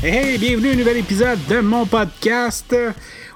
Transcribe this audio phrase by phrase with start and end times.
[0.00, 2.74] Hey, bienvenue à un nouvel épisode de mon podcast.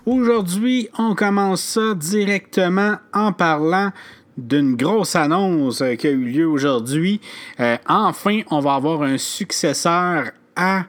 [0.07, 3.91] Aujourd'hui, on commence ça directement en parlant
[4.37, 7.21] d'une grosse annonce qui a eu lieu aujourd'hui.
[7.59, 10.85] Euh, enfin, on va avoir un successeur à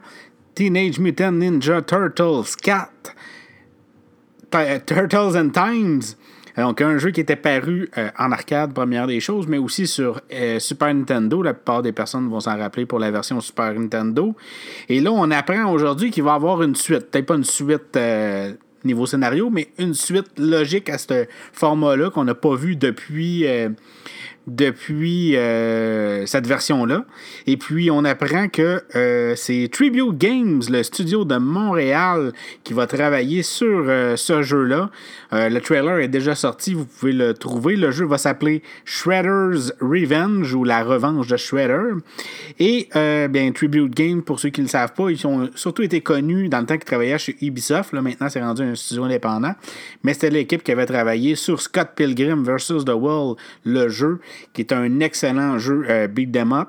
[0.54, 2.88] Teenage Mutant Ninja Turtles 4.
[4.86, 6.16] Turtles and Times.
[6.56, 10.20] Donc, un jeu qui était paru euh, en arcade, première des choses, mais aussi sur
[10.32, 11.42] euh, Super Nintendo.
[11.42, 14.36] La plupart des personnes vont s'en rappeler pour la version Super Nintendo.
[14.88, 17.10] Et là, on apprend aujourd'hui qu'il va y avoir une suite.
[17.10, 18.52] Peut-être pas une suite euh,
[18.84, 23.46] niveau scénario, mais une suite logique à ce format-là qu'on n'a pas vu depuis
[24.46, 27.04] depuis euh, cette version-là.
[27.46, 32.86] Et puis, on apprend que euh, c'est Tribute Games, le studio de Montréal, qui va
[32.86, 34.90] travailler sur euh, ce jeu-là.
[35.32, 37.76] le trailer est déjà sorti, vous pouvez le trouver.
[37.76, 41.94] Le jeu va s'appeler Shredder's Revenge ou La Revanche de Shredder.
[42.58, 42.88] Et
[43.28, 46.48] bien, Tribute Games, pour ceux qui ne le savent pas, ils ont surtout été connus
[46.48, 47.92] dans le temps qu'ils travaillaient chez Ubisoft.
[47.92, 49.54] Là, maintenant, c'est rendu un studio indépendant.
[50.02, 52.84] Mais c'était l'équipe qui avait travaillé sur Scott Pilgrim vs.
[52.84, 54.20] The World, le jeu
[54.52, 56.68] qui est un excellent jeu euh, beat them up.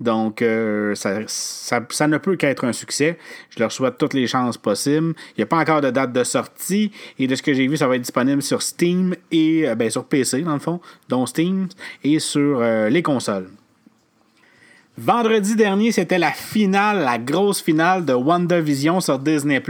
[0.00, 3.18] Donc, euh, ça, ça, ne peut qu'être un succès.
[3.50, 5.14] Je leur souhaite toutes les chances possibles.
[5.30, 6.90] Il n'y a pas encore de date de sortie.
[7.18, 9.90] Et de ce que j'ai vu, ça va être disponible sur Steam et euh, ben,
[9.90, 11.68] sur PC, dans le fond, dont Steam,
[12.04, 13.48] et sur les consoles.
[14.98, 19.62] Vendredi dernier, c'était la finale, la grosse finale de WandaVision sur Disney+.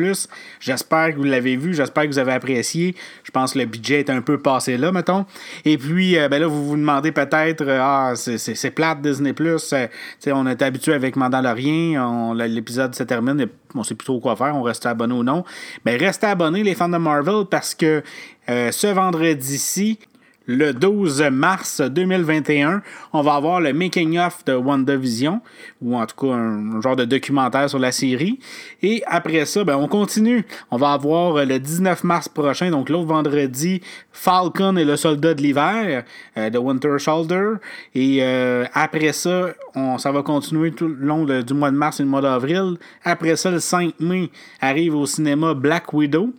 [0.61, 2.95] J'espère que vous l'avez vu, j'espère que vous avez apprécié.
[3.25, 5.27] Je pense que le budget est un peu passé là, mettons.
[5.65, 9.35] Et puis, euh, ben là, vous vous demandez peut-être, euh, ah, c'est plate Disney+.
[9.41, 9.89] Euh,
[10.29, 14.55] on est habitué avec Mandalorian, l'épisode se termine et on sait plus trop quoi faire,
[14.55, 15.43] on reste abonné ou non.
[15.85, 18.05] Mais restez abonnés, les fans de Marvel, parce que
[18.47, 19.99] ce vendredi-ci,
[20.47, 25.41] le 12 mars 2021, on va avoir le making-of de WandaVision,
[25.83, 28.39] ou en tout cas un, genre de documentaire sur la série.
[28.83, 30.45] Et après ça, ben, on continue.
[30.71, 35.43] On va avoir le 19 mars prochain, donc l'autre vendredi, Falcon et le soldat de
[35.43, 36.05] l'hiver
[36.37, 37.55] euh, de Winter Shoulder.
[37.95, 39.49] Et euh, après ça,
[39.99, 42.77] ça va continuer tout le long du mois de mars et du mois d'avril.
[43.05, 46.33] Après ça, le 5 mai, arrive au cinéma Black Widow.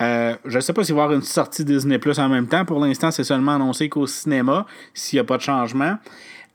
[0.00, 2.46] Euh, je ne sais pas s'il va y avoir une sortie Disney Plus en même
[2.46, 2.64] temps.
[2.64, 5.98] Pour l'instant, c'est seulement annoncé qu'au cinéma, s'il n'y a pas de changement.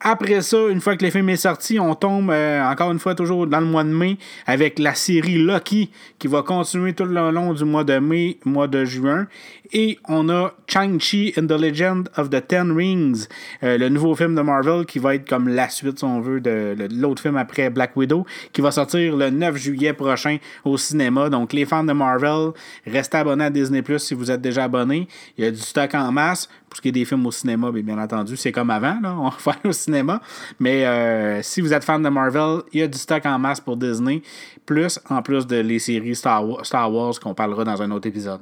[0.06, 3.16] Après ça, une fois que le film est sorti, on tombe euh, encore une fois
[3.16, 7.31] toujours dans le mois de mai avec la série Lucky qui va continuer tout le
[7.31, 9.28] long du mois de mai, mois de juin.
[9.72, 13.28] Et on a Chang-Chi and the Legend of the Ten Rings,
[13.63, 16.42] euh, le nouveau film de Marvel qui va être comme la suite, si on veut,
[16.42, 21.30] de, l'autre film après Black Widow, qui va sortir le 9 juillet prochain au cinéma.
[21.30, 22.52] Donc les fans de Marvel,
[22.86, 25.08] restez abonnés à Disney Plus si vous êtes déjà abonnés.
[25.38, 26.50] Il y a du stock en masse.
[26.73, 29.29] Pour ce qui est des films au cinéma, bien, entendu, c'est comme avant, là, on
[29.29, 30.19] va faire au cinéma.
[30.59, 33.59] Mais euh, si vous êtes fan de Marvel, il y a du stock en masse
[33.59, 34.23] pour Disney,
[34.66, 38.41] plus en plus de les séries Star Wars, qu'on parlera dans un autre épisode.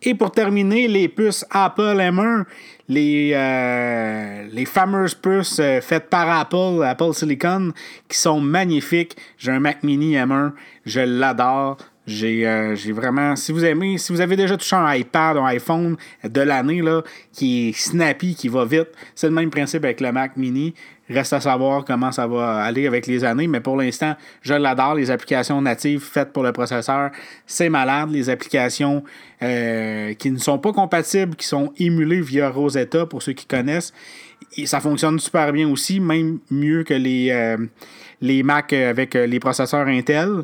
[0.00, 2.44] Et pour terminer, les puces Apple M1,
[2.88, 7.72] les, euh, les fameuses puces euh, faites par Apple, Apple Silicon,
[8.08, 9.14] qui sont magnifiques.
[9.36, 10.52] J'ai un Mac Mini M1,
[10.86, 11.76] je l'adore.
[12.08, 13.36] Euh, j'ai vraiment.
[13.36, 16.82] Si vous aimez, si vous avez déjà touché un iPad un iPhone de l'année
[17.32, 20.74] qui est snappy, qui va vite, c'est le même principe avec le Mac Mini.
[21.10, 24.94] Reste à savoir comment ça va aller avec les années, mais pour l'instant, je l'adore.
[24.94, 27.10] Les applications natives faites pour le processeur,
[27.46, 28.10] c'est malade.
[28.10, 29.02] Les applications
[29.42, 33.94] euh, qui ne sont pas compatibles, qui sont émulées via Rosetta, pour ceux qui connaissent,
[34.64, 37.30] ça fonctionne super bien aussi, même mieux que les.
[37.30, 37.56] Euh,
[38.20, 40.42] les Mac avec euh, les processeurs Intel.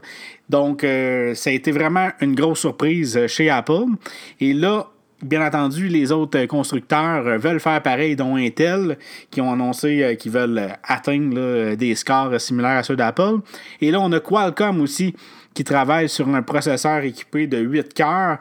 [0.49, 3.87] Donc, euh, ça a été vraiment une grosse surprise chez Apple.
[4.39, 4.87] Et là,
[5.21, 8.97] bien entendu, les autres constructeurs veulent faire pareil, dont Intel,
[9.29, 13.39] qui ont annoncé qu'ils veulent atteindre des scores similaires à ceux d'Apple.
[13.81, 15.13] Et là, on a Qualcomm aussi,
[15.53, 18.39] qui travaille sur un processeur équipé de 8 cœurs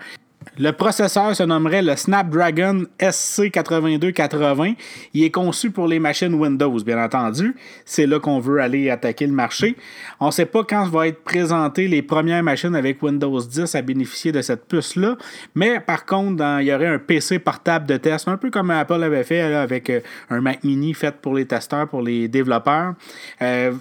[0.57, 4.75] le processeur se nommerait le Snapdragon SC8280.
[5.13, 7.55] Il est conçu pour les machines Windows, bien entendu.
[7.85, 9.75] C'est là qu'on veut aller attaquer le marché.
[10.19, 13.81] On ne sait pas quand vont être présentées les premières machines avec Windows 10 à
[13.81, 15.17] bénéficier de cette puce-là.
[15.55, 19.01] Mais par contre, il y aurait un PC portable de test, un peu comme Apple
[19.01, 19.99] avait fait avec euh,
[20.29, 22.93] un Mac mini fait pour les testeurs, pour les développeurs,
[23.41, 23.73] euh,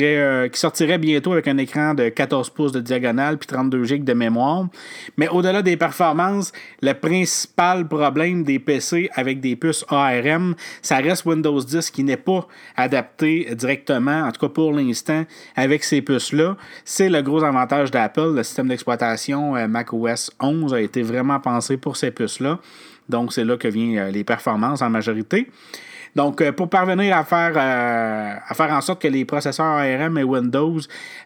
[0.00, 4.04] euh, qui sortirait bientôt avec un écran de 14 pouces de diagonale puis 32 GB
[4.04, 4.66] de mémoire.
[5.16, 11.24] Mais au-delà des performances, le principal problème des PC avec des puces ARM, ça reste
[11.24, 12.46] Windows 10 qui n'est pas
[12.76, 15.24] adapté directement, en tout cas pour l'instant,
[15.56, 16.56] avec ces puces-là.
[16.84, 18.34] C'est le gros avantage d'Apple.
[18.34, 22.58] Le système d'exploitation euh, macOS 11 a été vraiment pensé pour ces puces-là.
[23.08, 25.48] Donc, c'est là que viennent euh, les performances en majorité.
[26.14, 30.18] Donc, euh, pour parvenir à faire, euh, à faire en sorte que les processeurs ARM
[30.18, 30.78] et Windows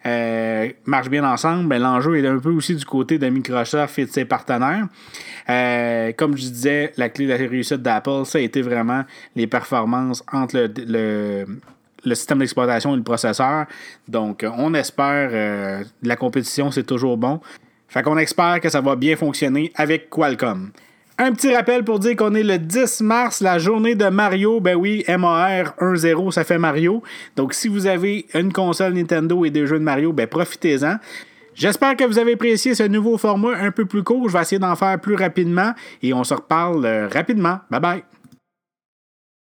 [0.07, 4.07] euh, marchent bien ensemble, ben, l'enjeu est un peu aussi du côté de Microsoft et
[4.07, 4.87] de ses partenaires.
[6.17, 9.05] comme je disais, la clé de la réussite d'Apple, ça a été vraiment
[9.37, 11.47] les performances entre le,
[12.05, 13.67] le système d'exploitation et le processeur.
[14.09, 17.41] Donc, on espère, la compétition, c'est toujours bon.
[17.89, 20.71] Fait qu'on espère que ça va bien fonctionner avec Qualcomm.
[21.25, 24.59] Un petit rappel pour dire qu'on est le 10 mars, la journée de Mario.
[24.59, 27.01] Ben oui, MAR 1-0, ça fait Mario.
[27.37, 30.97] Donc si vous avez une console Nintendo et des jeux de Mario, ben profitez-en.
[31.55, 34.29] J'espère que vous avez apprécié ce nouveau format un peu plus court.
[34.29, 37.61] Je vais essayer d'en faire plus rapidement et on se reparle euh, rapidement.
[37.71, 38.03] Bye bye.